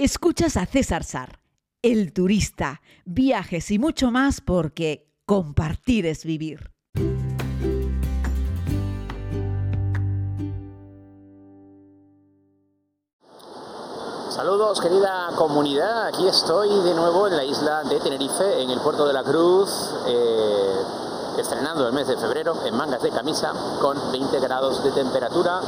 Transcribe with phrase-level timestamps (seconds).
[0.00, 1.40] Escuchas a César Sar,
[1.82, 6.70] el turista, viajes y mucho más porque compartir es vivir.
[14.30, 19.04] Saludos querida comunidad, aquí estoy de nuevo en la isla de Tenerife, en el puerto
[19.04, 20.74] de la Cruz, eh,
[21.40, 25.60] estrenando el mes de febrero en mangas de camisa con 20 grados de temperatura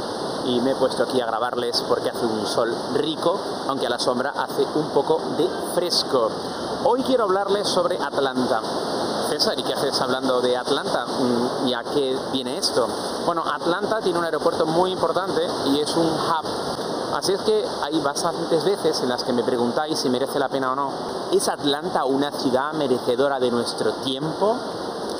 [0.45, 3.99] y me he puesto aquí a grabarles porque hace un sol rico, aunque a la
[3.99, 6.29] sombra hace un poco de fresco.
[6.83, 8.61] Hoy quiero hablarles sobre Atlanta.
[9.29, 11.05] César, ¿y qué haces hablando de Atlanta?
[11.05, 12.87] Mm, ¿Y a qué viene esto?
[13.25, 16.45] Bueno, Atlanta tiene un aeropuerto muy importante y es un hub
[17.13, 20.71] Así es que hay bastantes veces en las que me preguntáis si merece la pena
[20.71, 20.91] o no.
[21.33, 24.55] ¿Es Atlanta una ciudad merecedora de nuestro tiempo?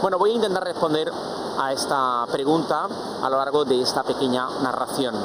[0.01, 1.11] Bueno, voy a intentar responder
[1.59, 2.87] a esta pregunta
[3.21, 5.15] a lo largo de esta pequeña narración.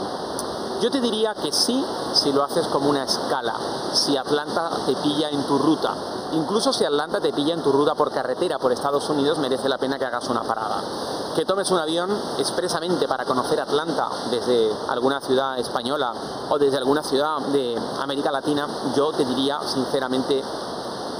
[0.80, 3.54] Yo te diría que sí si lo haces como una escala,
[3.94, 5.94] si Atlanta te pilla en tu ruta.
[6.32, 9.78] Incluso si Atlanta te pilla en tu ruta por carretera por Estados Unidos, merece la
[9.78, 10.82] pena que hagas una parada.
[11.34, 16.12] Que tomes un avión expresamente para conocer Atlanta desde alguna ciudad española
[16.50, 20.42] o desde alguna ciudad de América Latina, yo te diría sinceramente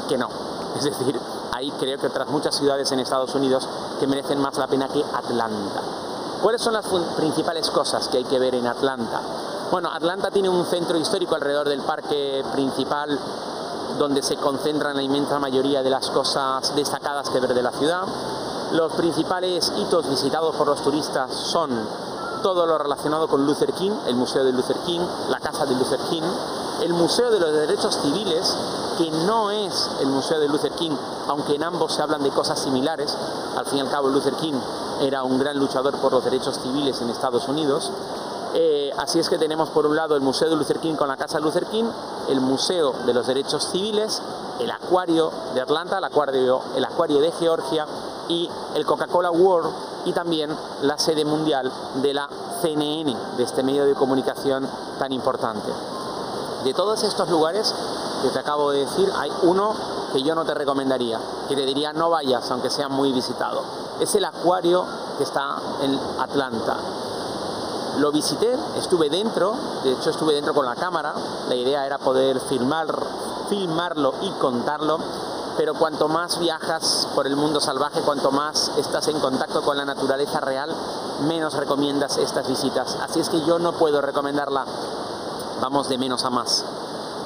[0.08, 0.28] que no.
[0.76, 1.18] Es decir,
[1.52, 3.66] ahí creo que otras muchas ciudades en Estados Unidos
[3.98, 5.80] que merecen más la pena que Atlanta.
[6.42, 9.20] ¿Cuáles son las principales cosas que hay que ver en Atlanta?
[9.70, 13.18] Bueno, Atlanta tiene un centro histórico alrededor del parque principal
[13.98, 18.02] donde se concentran la inmensa mayoría de las cosas destacadas que ver de la ciudad.
[18.72, 21.70] Los principales hitos visitados por los turistas son
[22.42, 26.00] todo lo relacionado con Luther King, el Museo de Luther King, la Casa de Luther
[26.10, 26.22] King,
[26.82, 28.54] el Museo de los Derechos Civiles,
[28.96, 30.96] que no es el Museo de Luther King,
[31.28, 33.16] aunque en ambos se hablan de cosas similares.
[33.56, 34.54] Al fin y al cabo, Luther King
[35.00, 37.90] era un gran luchador por los derechos civiles en Estados Unidos.
[38.54, 41.16] Eh, así es que tenemos por un lado el Museo de Luther King con la
[41.16, 41.84] Casa Luther King,
[42.28, 44.22] el Museo de los Derechos Civiles,
[44.60, 47.86] el Acuario de Atlanta, el Acuario, el acuario de Georgia
[48.28, 49.70] y el Coca-Cola World
[50.06, 52.28] y también la sede mundial de la
[52.62, 54.66] CNN, de este medio de comunicación
[54.98, 55.70] tan importante.
[56.64, 57.74] De todos estos lugares
[58.22, 59.74] que te acabo de decir, hay uno
[60.12, 63.62] que yo no te recomendaría, que te diría no vayas, aunque sea muy visitado.
[64.00, 64.84] Es el acuario
[65.18, 66.76] que está en Atlanta.
[67.98, 71.14] Lo visité, estuve dentro, de hecho estuve dentro con la cámara,
[71.48, 72.86] la idea era poder filmar,
[73.48, 74.98] filmarlo y contarlo,
[75.56, 79.86] pero cuanto más viajas por el mundo salvaje, cuanto más estás en contacto con la
[79.86, 80.70] naturaleza real,
[81.22, 82.96] menos recomiendas estas visitas.
[83.00, 84.66] Así es que yo no puedo recomendarla,
[85.62, 86.64] vamos de menos a más.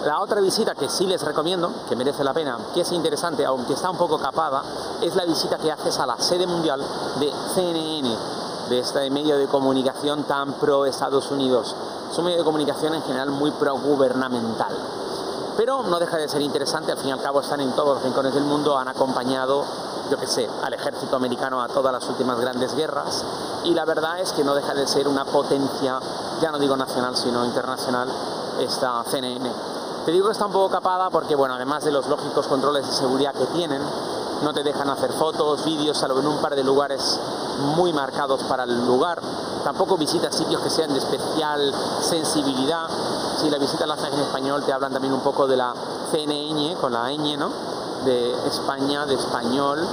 [0.05, 3.75] La otra visita que sí les recomiendo, que merece la pena, que es interesante, aunque
[3.75, 4.62] está un poco capada,
[5.03, 6.83] es la visita que haces a la sede mundial
[7.19, 8.16] de CNN,
[8.71, 11.75] de este medio de comunicación tan pro Estados Unidos.
[12.11, 14.72] Es un medio de comunicación en general muy pro gubernamental.
[15.56, 18.03] Pero no deja de ser interesante, al fin y al cabo están en todos los
[18.03, 19.65] rincones del mundo, han acompañado,
[20.11, 23.22] yo que sé, al ejército americano a todas las últimas grandes guerras
[23.65, 25.99] y la verdad es que no deja de ser una potencia,
[26.41, 28.09] ya no digo nacional, sino internacional,
[28.59, 29.50] esta CNN.
[30.05, 32.93] Te digo que está un poco capada porque, bueno, además de los lógicos controles de
[32.93, 33.83] seguridad que tienen,
[34.43, 37.21] no te dejan hacer fotos, vídeos, salvo en un par de lugares
[37.77, 39.21] muy marcados para el lugar.
[39.62, 42.88] Tampoco visitas sitios que sean de especial sensibilidad.
[43.38, 45.75] Si la visitas la haces en español, te hablan también un poco de la
[46.11, 47.50] CNN, con la ñ, ¿no?
[48.06, 49.87] De España, de español,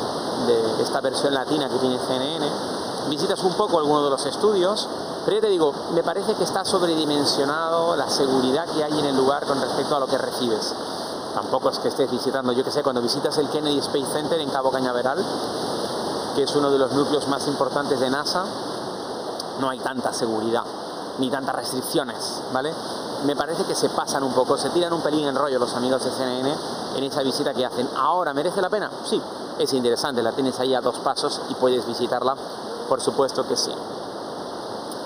[0.47, 2.49] de esta versión latina que tiene CNN.
[3.09, 4.87] Visitas un poco algunos de los estudios,
[5.27, 9.17] pero yo te digo, me parece que está sobredimensionado la seguridad que hay en el
[9.17, 10.73] lugar con respecto a lo que recibes.
[11.33, 14.49] Tampoco es que estés visitando, yo que sé, cuando visitas el Kennedy Space Center en
[14.49, 15.21] Cabo Cañaveral,
[16.33, 18.45] que es uno de los núcleos más importantes de NASA,
[19.59, 20.63] no hay tanta seguridad
[21.17, 22.73] ni tantas restricciones, ¿vale?
[23.25, 26.05] Me parece que se pasan un poco, se tiran un pelín en rollo los amigos
[26.05, 26.55] de CNN
[26.95, 27.89] en esa visita que hacen.
[27.97, 28.89] Ahora, ¿merece la pena?
[29.03, 29.21] Sí,
[29.59, 32.37] es interesante, la tienes ahí a dos pasos y puedes visitarla,
[32.87, 33.73] por supuesto que sí.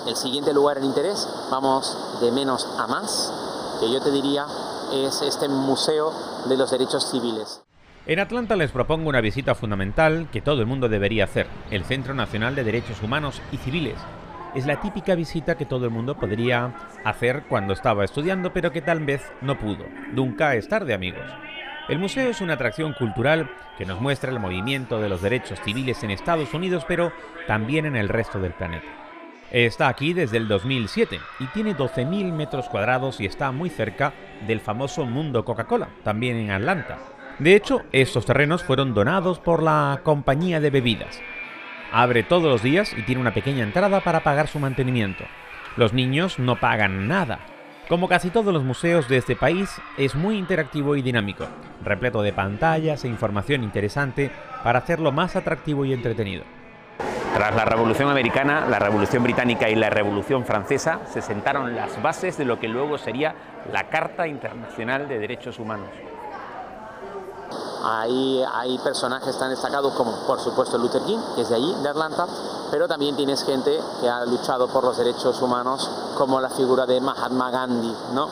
[0.06, 3.32] El siguiente lugar en interés, vamos de menos a más,
[3.78, 4.46] que yo te diría
[4.92, 6.12] es este Museo
[6.48, 7.62] de los Derechos Civiles.
[8.04, 12.14] En Atlanta les propongo una visita fundamental que todo el mundo debería hacer, el Centro
[12.14, 13.96] Nacional de Derechos Humanos y Civiles.
[14.56, 16.74] Es la típica visita que todo el mundo podría
[17.04, 19.84] hacer cuando estaba estudiando, pero que tal vez no pudo.
[20.12, 21.24] Nunca es tarde, amigos.
[21.88, 23.48] El museo es una atracción cultural
[23.78, 27.12] que nos muestra el movimiento de los derechos civiles en Estados Unidos, pero
[27.46, 29.01] también en el resto del planeta.
[29.52, 34.14] Está aquí desde el 2007 y tiene 12.000 metros cuadrados y está muy cerca
[34.46, 36.98] del famoso Mundo Coca-Cola, también en Atlanta.
[37.38, 41.20] De hecho, estos terrenos fueron donados por la compañía de bebidas.
[41.92, 45.24] Abre todos los días y tiene una pequeña entrada para pagar su mantenimiento.
[45.76, 47.40] Los niños no pagan nada.
[47.90, 51.46] Como casi todos los museos de este país, es muy interactivo y dinámico,
[51.84, 54.30] repleto de pantallas e información interesante
[54.64, 56.44] para hacerlo más atractivo y entretenido.
[57.34, 62.36] Tras la Revolución Americana, la Revolución Británica y la Revolución Francesa se sentaron las bases
[62.36, 63.34] de lo que luego sería
[63.72, 65.88] la Carta Internacional de Derechos Humanos.
[67.84, 72.26] Hay personajes tan destacados como, por supuesto, Luther King, que es de allí, de Atlanta,
[72.70, 77.00] pero también tienes gente que ha luchado por los derechos humanos, como la figura de
[77.00, 78.28] Mahatma Gandhi, ¿no?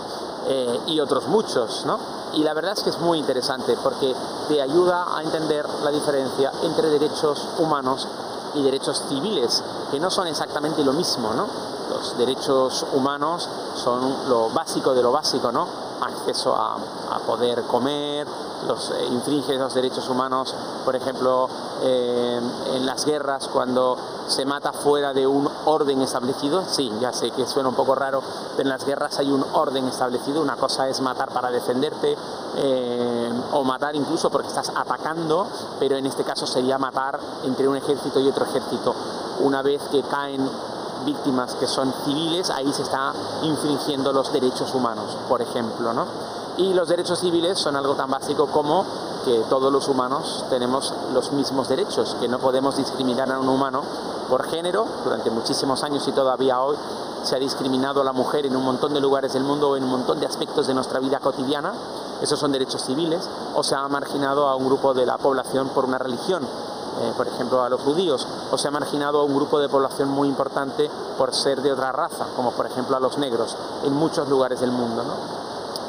[0.46, 1.98] Eh, y otros muchos, ¿no?
[2.34, 4.14] Y la verdad es que es muy interesante porque
[4.48, 8.06] te ayuda a entender la diferencia entre derechos humanos
[8.54, 11.46] y derechos civiles, que no son exactamente lo mismo, ¿no?
[11.90, 15.66] Los derechos humanos son lo básico de lo básico, ¿no?
[16.00, 16.78] Acceso a,
[17.26, 18.26] poder comer,
[18.66, 20.54] los eh, infringe los derechos humanos,
[20.84, 21.48] por ejemplo,
[21.82, 22.40] eh,
[22.72, 27.46] en las guerras cuando se mata fuera de un orden establecido, sí, ya sé que
[27.46, 28.22] suena un poco raro,
[28.56, 32.16] pero en las guerras hay un orden establecido, una cosa es matar para defenderte
[32.56, 35.46] eh, o matar incluso porque estás atacando,
[35.78, 38.94] pero en este caso sería matar entre un ejército y otro ejército.
[39.40, 40.48] Una vez que caen
[41.04, 43.12] víctimas que son civiles, ahí se está
[43.42, 46.04] infringiendo los derechos humanos, por ejemplo, ¿no?
[46.56, 48.84] Y los derechos civiles son algo tan básico como
[49.24, 53.82] que todos los humanos tenemos los mismos derechos, que no podemos discriminar a un humano
[54.28, 54.86] por género.
[55.04, 56.76] Durante muchísimos años y todavía hoy
[57.22, 59.84] se ha discriminado a la mujer en un montón de lugares del mundo, o en
[59.84, 61.72] un montón de aspectos de nuestra vida cotidiana.
[62.22, 63.28] Esos son derechos civiles.
[63.54, 67.26] O se ha marginado a un grupo de la población por una religión, eh, por
[67.26, 70.90] ejemplo a los judíos, o se ha marginado a un grupo de población muy importante
[71.16, 74.72] por ser de otra raza, como por ejemplo a los negros, en muchos lugares del
[74.72, 75.02] mundo.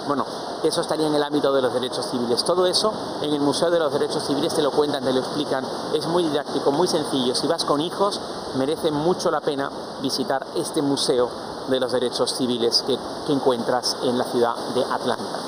[0.08, 0.26] Bueno,
[0.64, 2.44] eso estaría en el ámbito de los derechos civiles.
[2.44, 5.66] Todo eso en el Museo de los Derechos Civiles te lo cuentan, te lo explican.
[5.94, 7.34] Es muy didáctico, muy sencillo.
[7.36, 8.20] Si vas con hijos,
[8.56, 11.30] merece mucho la pena visitar este Museo
[11.68, 15.41] de los Derechos Civiles que, que encuentras en la ciudad de Atlanta.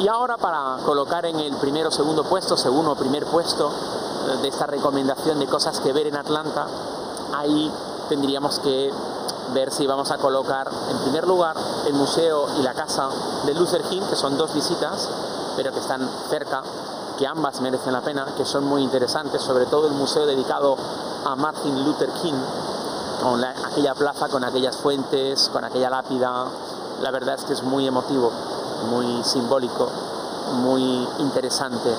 [0.00, 3.70] Y ahora para colocar en el primero o segundo puesto, segundo o primer puesto
[4.40, 6.66] de esta recomendación de cosas que ver en Atlanta,
[7.36, 7.70] ahí
[8.08, 8.90] tendríamos que
[9.52, 11.54] ver si vamos a colocar en primer lugar
[11.86, 13.10] el museo y la casa
[13.44, 15.06] de Luther King, que son dos visitas,
[15.56, 16.62] pero que están cerca,
[17.18, 20.78] que ambas merecen la pena, que son muy interesantes, sobre todo el museo dedicado
[21.26, 22.40] a Martin Luther King,
[23.22, 26.46] con aquella plaza, con aquellas fuentes, con aquella lápida.
[27.02, 28.32] La verdad es que es muy emotivo,
[28.88, 29.88] muy simbólico,
[30.62, 31.94] muy interesante.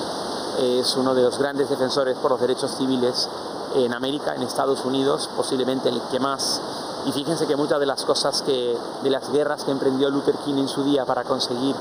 [0.58, 3.28] Es uno de los grandes defensores por los derechos civiles
[3.74, 6.60] en América, en Estados Unidos, posiblemente el que más
[7.04, 10.58] y fíjense que muchas de las cosas que, de las guerras que emprendió Luther King
[10.58, 11.74] en su día para conseguir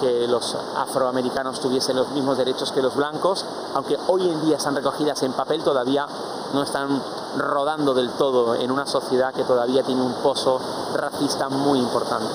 [0.00, 3.44] que los afroamericanos tuviesen los mismos derechos que los blancos,
[3.74, 6.06] aunque hoy en día están recogidas en papel, todavía
[6.54, 7.02] no están
[7.36, 10.60] rodando del todo en una sociedad que todavía tiene un pozo
[10.94, 12.32] racista muy importante.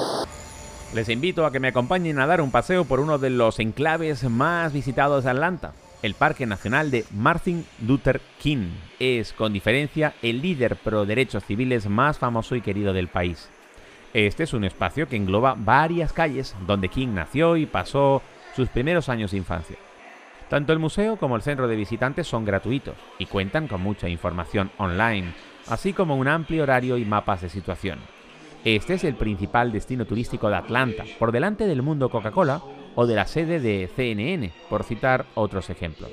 [0.94, 4.30] Les invito a que me acompañen a dar un paseo por uno de los enclaves
[4.30, 5.74] más visitados de Atlanta,
[6.04, 8.70] el Parque Nacional de Martin Luther King.
[9.00, 13.50] Es, con diferencia, el líder pro derechos civiles más famoso y querido del país.
[14.14, 18.22] Este es un espacio que engloba varias calles donde King nació y pasó
[18.56, 19.78] sus primeros años de infancia.
[20.48, 24.70] Tanto el museo como el centro de visitantes son gratuitos y cuentan con mucha información
[24.78, 25.34] online,
[25.70, 27.98] así como un amplio horario y mapas de situación.
[28.66, 32.62] Este es el principal destino turístico de Atlanta, por delante del mundo Coca-Cola
[32.96, 36.12] o de la sede de CNN, por citar otros ejemplos.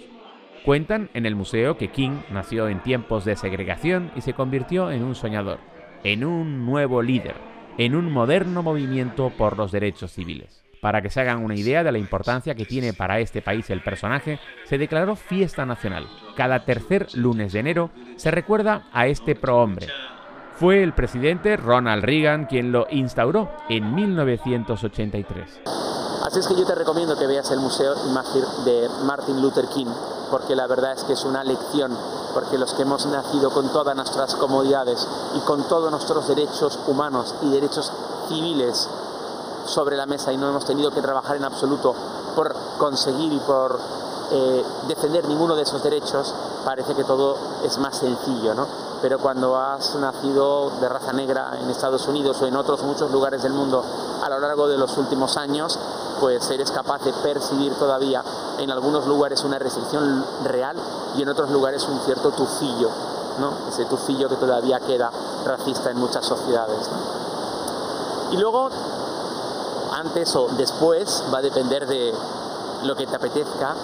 [0.64, 5.04] Cuentan en el museo que King nació en tiempos de segregación y se convirtió en
[5.04, 5.58] un soñador,
[6.02, 7.36] en un nuevo líder,
[7.78, 10.64] en un moderno movimiento por los derechos civiles.
[10.80, 13.82] Para que se hagan una idea de la importancia que tiene para este país el
[13.82, 16.08] personaje, se declaró fiesta nacional.
[16.36, 19.86] Cada tercer lunes de enero se recuerda a este prohombre.
[20.60, 25.60] Fue el presidente Ronald Reagan quien lo instauró en 1983.
[26.22, 29.86] Así es que yo te recomiendo que veas el Museo de Martin Luther King,
[30.30, 31.96] porque la verdad es que es una lección,
[32.34, 37.34] porque los que hemos nacido con todas nuestras comodidades y con todos nuestros derechos humanos
[37.40, 37.90] y derechos
[38.28, 38.86] civiles
[39.64, 41.94] sobre la mesa y no hemos tenido que trabajar en absoluto
[42.36, 43.80] por conseguir y por
[44.30, 46.34] eh, defender ninguno de esos derechos,
[46.66, 48.89] parece que todo es más sencillo, ¿no?
[49.02, 53.42] Pero cuando has nacido de raza negra en Estados Unidos o en otros muchos lugares
[53.42, 53.82] del mundo
[54.22, 55.78] a lo largo de los últimos años,
[56.20, 58.22] pues eres capaz de percibir todavía
[58.58, 60.76] en algunos lugares una restricción real
[61.16, 62.90] y en otros lugares un cierto tufillo,
[63.38, 63.52] ¿no?
[63.68, 65.10] Ese tufillo que todavía queda
[65.46, 66.90] racista en muchas sociedades.
[68.32, 68.68] Y luego,
[69.92, 72.14] antes o después, va a depender de
[72.84, 73.74] lo que te apetezca,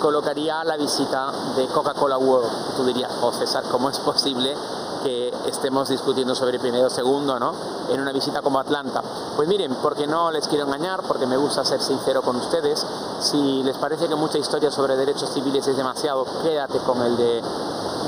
[0.00, 2.76] colocaría la visita de Coca-Cola World.
[2.76, 4.56] Tú dirías, oh César, ¿cómo es posible
[5.04, 7.52] que estemos discutiendo sobre primero o segundo, ¿no?
[7.90, 9.02] En una visita como Atlanta.
[9.36, 12.84] Pues miren, porque no les quiero engañar, porque me gusta ser sincero con ustedes.
[13.20, 17.42] Si les parece que mucha historia sobre derechos civiles es demasiado, quédate con el de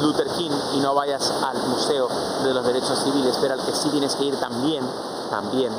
[0.00, 2.08] Luther King y no vayas al Museo
[2.42, 4.84] de los Derechos Civiles, pero al que sí tienes que ir también,
[5.30, 5.72] también,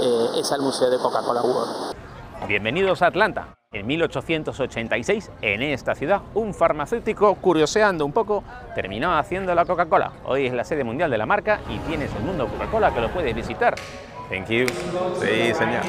[0.00, 1.72] eh, es al Museo de Coca-Cola World.
[2.46, 3.56] Bienvenidos a Atlanta.
[3.76, 8.42] En 1886, en esta ciudad, un farmacéutico, curioseando un poco,
[8.74, 10.12] terminó haciendo la Coca-Cola.
[10.24, 13.10] Hoy es la sede mundial de la marca y tienes el mundo Coca-Cola que lo
[13.10, 13.74] puedes visitar.
[14.30, 14.66] Thank you.
[15.20, 15.82] Sí, señor.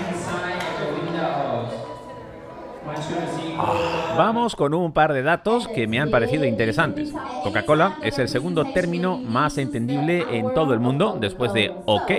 [4.18, 7.14] Vamos con un par de datos que me han parecido interesantes.
[7.44, 12.12] Coca-Cola es el segundo término más entendible en todo el mundo después de OK.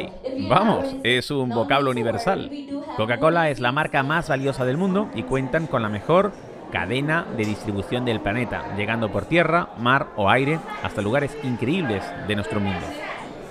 [0.48, 2.50] Vamos, es un vocablo universal.
[2.96, 6.32] Coca-Cola es la marca más valiosa del mundo y cuentan con la mejor
[6.70, 12.36] cadena de distribución del planeta, llegando por tierra, mar o aire hasta lugares increíbles de
[12.36, 12.86] nuestro mundo.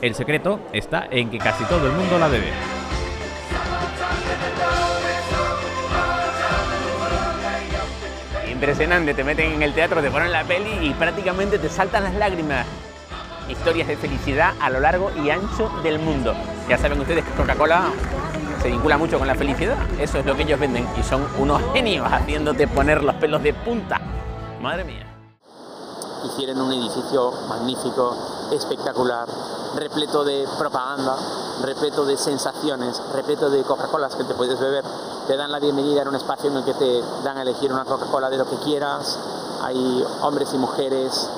[0.02, 2.77] El secreto está en que casi todo el mundo la bebe.
[8.58, 12.16] Impresionante, te meten en el teatro, te ponen la peli y prácticamente te saltan las
[12.16, 12.66] lágrimas.
[13.48, 16.34] Historias de felicidad a lo largo y ancho del mundo.
[16.68, 17.92] Ya saben ustedes que Coca-Cola
[18.60, 19.78] se vincula mucho con la felicidad.
[20.00, 23.54] Eso es lo que ellos venden y son unos genios haciéndote poner los pelos de
[23.54, 24.02] punta.
[24.60, 25.06] Madre mía.
[26.26, 29.28] Hicieron un edificio magnífico, espectacular,
[29.76, 31.16] repleto de propaganda,
[31.64, 34.84] repleto de sensaciones, repleto de Coca-Colas que te puedes beber.
[35.28, 37.84] Te dan la bienvenida en un espacio en el que te dan a elegir una
[37.84, 39.20] Coca-Cola de lo que quieras.
[39.62, 41.30] Hay hombres y mujeres,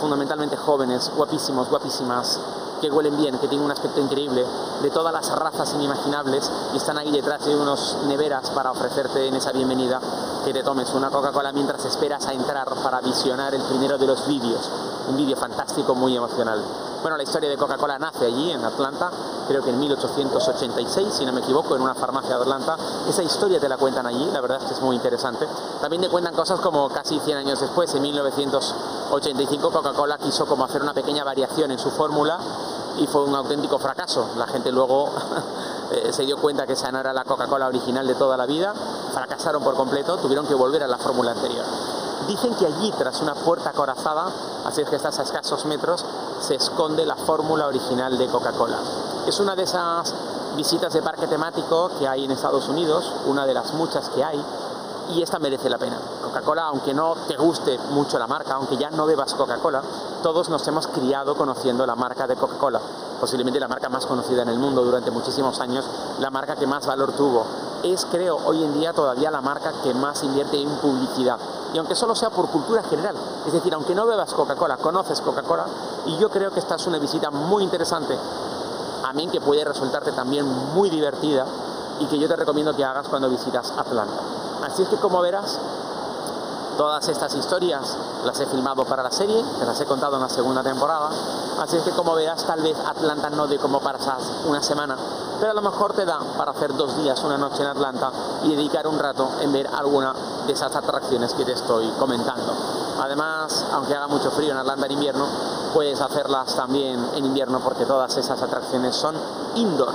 [0.00, 2.38] fundamentalmente jóvenes, guapísimos, guapísimas,
[2.80, 4.46] que huelen bien, que tienen un aspecto increíble,
[4.80, 9.34] de todas las razas inimaginables y están ahí detrás de unos neveras para ofrecerte en
[9.34, 10.00] esa bienvenida
[10.44, 14.26] que te tomes una Coca-Cola mientras esperas a entrar para visionar el primero de los
[14.26, 14.68] vídeos,
[15.08, 16.62] un vídeo fantástico, muy emocional.
[17.00, 19.10] Bueno, la historia de Coca-Cola nace allí, en Atlanta,
[19.48, 22.76] creo que en 1886, si no me equivoco, en una farmacia de Atlanta.
[23.08, 25.48] Esa historia te la cuentan allí, la verdad es que es muy interesante.
[25.80, 30.82] También te cuentan cosas como casi 100 años después, en 1985, Coca-Cola quiso como hacer
[30.82, 32.38] una pequeña variación en su fórmula
[32.98, 34.28] y fue un auténtico fracaso.
[34.36, 35.10] La gente luego
[35.94, 38.74] eh, se dio cuenta que esa no era la Coca-Cola original de toda la vida,
[39.12, 41.64] fracasaron por completo, tuvieron que volver a la fórmula anterior.
[42.26, 44.26] Dicen que allí, tras una puerta acorazada,
[44.64, 46.04] así es que estás a escasos metros,
[46.40, 48.78] se esconde la fórmula original de Coca-Cola.
[49.26, 50.12] Es una de esas
[50.56, 54.42] visitas de parque temático que hay en Estados Unidos, una de las muchas que hay,
[55.10, 55.98] y esta merece la pena.
[56.22, 59.82] Coca-Cola, aunque no te guste mucho la marca, aunque ya no bebas Coca-Cola,
[60.22, 62.80] todos nos hemos criado conociendo la marca de Coca-Cola,
[63.20, 65.84] posiblemente la marca más conocida en el mundo durante muchísimos años,
[66.18, 67.44] la marca que más valor tuvo.
[67.82, 71.38] Es, creo, hoy en día todavía la marca que más invierte en publicidad.
[71.72, 73.16] Y aunque solo sea por cultura general,
[73.46, 75.66] es decir, aunque no bebas Coca-Cola, conoces Coca-Cola,
[76.06, 78.16] y yo creo que esta es una visita muy interesante,
[79.04, 81.44] a mí que puede resultarte también muy divertida
[82.00, 84.20] y que yo te recomiendo que hagas cuando visitas Atlanta.
[84.62, 85.58] Así es que como verás,
[86.76, 90.28] todas estas historias las he filmado para la serie, te las he contado en la
[90.28, 91.08] segunda temporada,
[91.60, 93.98] así es que como verás tal vez Atlanta no de como para
[94.46, 94.96] una semana,
[95.38, 98.10] pero a lo mejor te da para hacer dos días, una noche en Atlanta
[98.44, 100.14] y dedicar un rato en ver alguna
[100.46, 102.52] de esas atracciones que te estoy comentando.
[103.00, 105.26] Además, aunque haga mucho frío en Atlanta en invierno,
[105.72, 109.16] puedes hacerlas también en invierno porque todas esas atracciones son
[109.56, 109.92] indoor.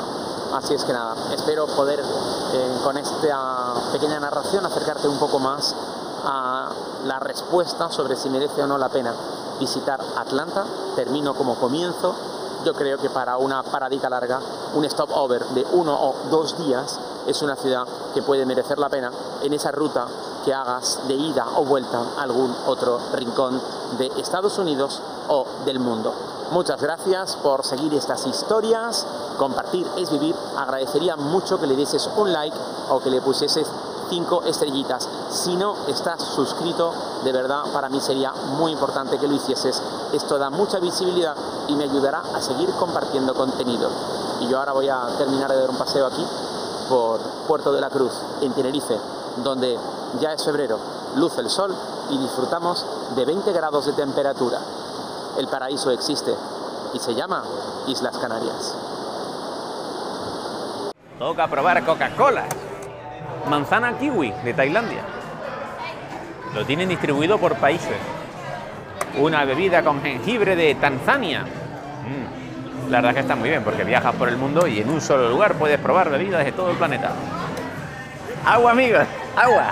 [0.54, 5.76] Así es que nada, espero poder eh, con esta pequeña narración acercarte un poco más
[6.24, 6.70] a
[7.06, 9.14] la respuesta sobre si merece o no la pena
[9.60, 10.66] visitar Atlanta.
[10.96, 12.16] Termino como comienzo.
[12.66, 14.40] Yo creo que para una paradita larga,
[14.76, 19.12] un stopover de uno o dos días es una ciudad que puede merecer la pena
[19.42, 20.08] en esa ruta
[20.44, 23.62] que hagas de ida o vuelta a algún otro rincón
[23.98, 26.14] de Estados Unidos o del mundo.
[26.52, 29.06] Muchas gracias por seguir estas historias.
[29.38, 30.36] Compartir es vivir.
[30.58, 32.58] Agradecería mucho que le dieses un like
[32.90, 33.68] o que le pusieses
[34.10, 35.08] cinco estrellitas.
[35.32, 39.82] Si no estás suscrito, de verdad para mí sería muy importante que lo hicieses.
[40.14, 41.36] Esto da mucha visibilidad
[41.68, 43.90] y me ayudará a seguir compartiendo contenido.
[44.42, 46.26] Y yo ahora voy a terminar de dar un paseo aquí
[46.90, 49.00] por Puerto de la Cruz, en Tenerife,
[49.44, 49.78] donde
[50.20, 50.80] ya es febrero,
[51.16, 51.76] luce el sol
[52.10, 52.86] y disfrutamos
[53.16, 54.60] de 20 grados de temperatura.
[55.38, 56.34] El paraíso existe
[56.94, 57.44] y se llama
[57.88, 58.74] Islas Canarias.
[61.20, 62.48] Toca probar Coca-Cola
[63.50, 65.02] manzana kiwi de Tailandia.
[66.54, 67.98] Lo tienen distribuido por países.
[69.18, 71.42] Una bebida con jengibre de Tanzania.
[71.42, 72.92] Mm.
[72.92, 75.02] La verdad es que está muy bien porque viajas por el mundo y en un
[75.02, 77.12] solo lugar puedes probar bebidas de todo el planeta.
[78.46, 79.66] Agua, amigos, agua.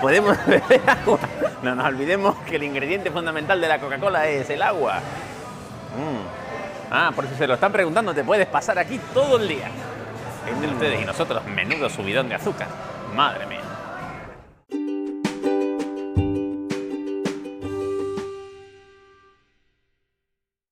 [0.00, 1.18] Podemos beber agua.
[1.62, 5.00] No nos olvidemos que el ingrediente fundamental de la Coca-Cola es el agua.
[6.90, 9.68] Ah, por eso se lo están preguntando, te puedes pasar aquí todo el día.
[10.46, 12.68] Entre ustedes y nosotros, menudo subidón de azúcar.
[13.14, 13.61] Madre mía.